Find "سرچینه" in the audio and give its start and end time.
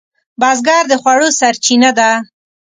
1.39-1.89